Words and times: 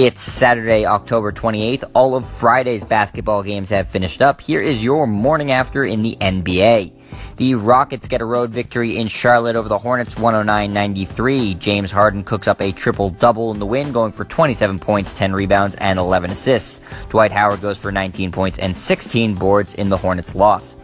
It's 0.00 0.22
Saturday, 0.22 0.86
October 0.86 1.32
28th. 1.32 1.90
All 1.92 2.14
of 2.14 2.24
Friday's 2.24 2.84
basketball 2.84 3.42
games 3.42 3.70
have 3.70 3.90
finished 3.90 4.22
up. 4.22 4.40
Here 4.40 4.60
is 4.60 4.80
your 4.80 5.08
morning 5.08 5.50
after 5.50 5.84
in 5.84 6.02
the 6.02 6.16
NBA. 6.20 6.97
The 7.36 7.54
Rockets 7.54 8.08
get 8.08 8.20
a 8.20 8.24
road 8.24 8.50
victory 8.50 8.96
in 8.96 9.06
Charlotte 9.08 9.56
over 9.56 9.68
the 9.68 9.78
Hornets 9.78 10.16
109-93. 10.16 11.58
James 11.58 11.90
Harden 11.90 12.24
cooks 12.24 12.48
up 12.48 12.60
a 12.60 12.72
triple-double 12.72 13.52
in 13.52 13.58
the 13.58 13.66
win, 13.66 13.92
going 13.92 14.12
for 14.12 14.24
27 14.24 14.78
points, 14.78 15.14
10 15.14 15.32
rebounds, 15.32 15.76
and 15.76 15.98
11 15.98 16.30
assists. 16.30 16.80
Dwight 17.10 17.30
Howard 17.30 17.60
goes 17.60 17.78
for 17.78 17.92
19 17.92 18.32
points 18.32 18.58
and 18.58 18.76
16 18.76 19.34
boards 19.34 19.74
in 19.74 19.88
the 19.88 19.96
Hornets' 19.96 20.34
loss. 20.34 20.76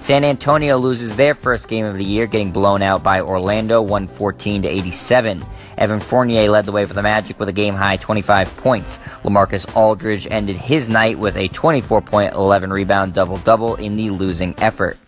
San 0.00 0.24
Antonio 0.24 0.78
loses 0.78 1.14
their 1.14 1.34
first 1.34 1.68
game 1.68 1.84
of 1.84 1.98
the 1.98 2.04
year, 2.04 2.26
getting 2.26 2.52
blown 2.52 2.82
out 2.82 3.02
by 3.02 3.20
Orlando 3.20 3.82
114 3.82 4.62
to 4.62 4.68
87. 4.68 5.44
Evan 5.76 6.00
Fournier 6.00 6.48
led 6.48 6.66
the 6.66 6.72
way 6.72 6.86
for 6.86 6.94
the 6.94 7.02
Magic 7.02 7.38
with 7.38 7.48
a 7.48 7.52
game 7.52 7.74
high 7.74 7.96
25 7.98 8.56
points. 8.56 8.98
Lamarcus 9.22 9.66
Aldridge 9.76 10.26
ended 10.30 10.56
his 10.56 10.88
night 10.88 11.18
with 11.18 11.36
a 11.36 11.48
24 11.48 12.00
point, 12.00 12.34
11 12.34 12.72
rebound 12.72 13.14
double 13.14 13.38
double 13.38 13.74
in 13.76 13.96
the 13.96 14.10
losing 14.10 14.54
effort. 14.58 14.98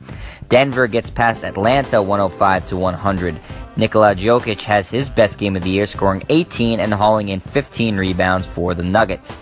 Denver 0.50 0.88
gets 0.88 1.10
past 1.10 1.44
Atlanta 1.44 2.02
105 2.02 2.68
to 2.68 2.76
100. 2.76 3.40
Nikola 3.76 4.16
Jokic 4.16 4.62
has 4.64 4.90
his 4.90 5.08
best 5.08 5.38
game 5.38 5.54
of 5.54 5.62
the 5.62 5.70
year, 5.70 5.86
scoring 5.86 6.24
18 6.28 6.80
and 6.80 6.92
hauling 6.92 7.28
in 7.28 7.38
15 7.38 7.96
rebounds 7.96 8.48
for 8.48 8.74
the 8.74 8.82
Nuggets. 8.82 9.36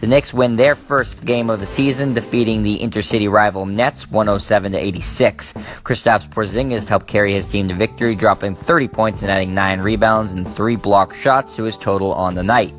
The 0.00 0.06
Knicks 0.06 0.32
win 0.32 0.56
their 0.56 0.74
first 0.74 1.22
game 1.26 1.50
of 1.50 1.60
the 1.60 1.66
season, 1.66 2.14
defeating 2.14 2.62
the 2.62 2.78
intercity 2.78 3.30
rival 3.30 3.66
Nets 3.66 4.10
107 4.10 4.72
to 4.72 4.78
86. 4.78 5.52
Kristaps 5.82 6.28
Porzingis 6.30 6.88
helped 6.88 7.06
carry 7.06 7.34
his 7.34 7.46
team 7.46 7.68
to 7.68 7.74
victory, 7.74 8.14
dropping 8.14 8.56
30 8.56 8.88
points 8.88 9.20
and 9.20 9.30
adding 9.30 9.54
9 9.54 9.80
rebounds 9.80 10.32
and 10.32 10.48
3 10.48 10.76
block 10.76 11.14
shots 11.14 11.54
to 11.56 11.64
his 11.64 11.76
total 11.76 12.14
on 12.14 12.34
the 12.34 12.42
night. 12.42 12.74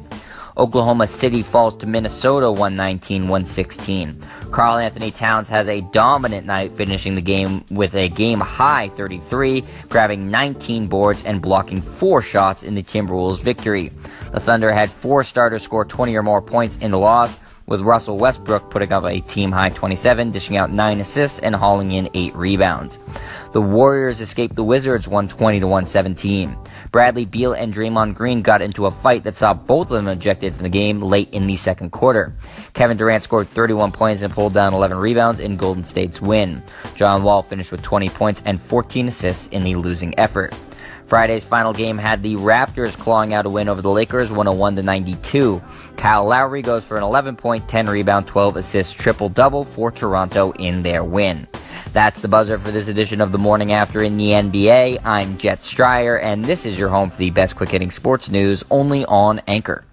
Oklahoma 0.58 1.08
City 1.08 1.44
falls 1.44 1.76
to 1.76 1.86
Minnesota 1.86 2.46
119-116. 2.46 4.52
Karl-Anthony 4.52 5.12
Towns 5.12 5.50
has 5.50 5.68
a 5.68 5.82
dominant 5.82 6.48
night 6.48 6.72
finishing 6.78 7.16
the 7.16 7.22
game 7.22 7.66
with 7.70 7.94
a 7.94 8.08
game 8.08 8.40
high 8.40 8.88
33, 8.90 9.66
grabbing 9.90 10.32
19 10.32 10.88
boards 10.88 11.24
and 11.24 11.42
blocking 11.42 11.82
4 11.82 12.22
shots 12.22 12.64
in 12.64 12.74
the 12.74 12.84
Timberwolves 12.84 13.42
victory. 13.42 13.92
The 14.32 14.40
Thunder 14.40 14.72
had 14.72 14.90
4 14.90 15.26
starters 15.26 15.64
score 15.64 15.84
20 15.84 16.16
or 16.16 16.24
more 16.24 16.42
points 16.42 16.78
in 16.78 16.92
the 16.92 17.00
loss, 17.00 17.38
with 17.68 17.82
Russell 17.82 18.18
Westbrook 18.18 18.70
putting 18.70 18.94
up 18.94 19.06
a 19.06 19.20
team 19.22 19.52
high 19.52 19.70
27, 19.70 20.32
dishing 20.32 20.56
out 20.56 20.72
9 20.72 21.00
assists 21.00 21.40
and 21.40 21.56
hauling 21.56 21.92
in 21.92 22.10
8 22.14 22.36
rebounds. 22.36 23.00
The 23.56 23.62
Warriors 23.62 24.20
escaped 24.20 24.58
the 24.58 24.66
Wizards 24.66 25.08
120 25.08 25.62
to 25.62 25.68
117. 25.68 26.58
Bradley 26.92 27.24
Beal 27.24 27.54
and 27.54 27.74
Draymond 27.74 28.14
Green 28.14 28.42
got 28.42 28.62
into 28.62 28.86
a 28.86 28.92
fight 28.92 29.24
that 29.24 29.38
saw 29.38 29.54
both 29.54 29.88
of 29.88 29.94
them 29.94 30.10
ejected 30.10 30.54
from 30.54 30.64
the 30.64 30.70
game 30.70 31.02
late 31.02 31.34
in 31.34 31.48
the 31.48 31.56
second 31.56 31.92
quarter. 31.92 32.36
Kevin 32.74 32.98
Durant 32.98 33.24
scored 33.24 33.48
31 33.48 33.94
points 33.94 34.24
and 34.24 34.34
pulled 34.34 34.54
down 34.54 34.74
11 34.74 34.98
rebounds 34.98 35.40
in 35.40 35.56
Golden 35.56 35.86
State's 35.86 36.22
win. 36.22 36.62
John 36.96 37.24
Wall 37.24 37.44
finished 37.44 37.72
with 37.72 37.82
20 37.82 38.10
points 38.10 38.42
and 38.44 38.62
14 38.62 39.08
assists 39.08 39.48
in 39.48 39.64
the 39.64 39.76
losing 39.76 40.20
effort. 40.20 40.54
Friday's 41.08 41.46
final 41.46 41.72
game 41.72 41.98
had 41.98 42.22
the 42.22 42.36
Raptors 42.36 42.98
clawing 42.98 43.34
out 43.34 43.46
a 43.46 43.50
win 43.50 43.70
over 43.70 43.82
the 43.82 43.90
Lakers 43.90 44.32
101 44.32 44.76
to 44.76 44.84
92. 44.84 45.62
Kyle 45.96 46.26
Lowry 46.26 46.62
goes 46.62 46.84
for 46.84 46.98
an 46.98 47.04
11 47.04 47.38
point, 47.38 47.70
10 47.70 47.88
rebound, 47.88 48.28
12 48.28 48.58
assist 48.58 49.00
triple 49.00 49.30
double 49.30 49.64
for 49.64 49.92
Toronto 49.92 50.52
in 50.60 50.84
their 50.84 51.06
win. 51.06 51.48
That's 51.96 52.22
the 52.22 52.28
buzzer 52.28 52.60
for 52.60 52.72
this 52.72 52.90
edition 52.90 53.22
of 53.22 53.32
the 53.32 53.38
morning 53.38 53.72
after 53.72 54.04
in 54.04 54.18
the 54.18 54.32
NBA. 54.32 55.00
I'm 55.06 55.38
Jet 55.38 55.62
Stryer, 55.62 56.22
and 56.22 56.44
this 56.44 56.66
is 56.66 56.78
your 56.78 56.90
home 56.90 57.10
for 57.10 57.16
the 57.16 57.30
best 57.30 57.56
quick 57.56 57.70
hitting 57.70 57.90
sports 57.90 58.30
news 58.30 58.66
only 58.70 59.06
on 59.06 59.40
Anchor. 59.48 59.86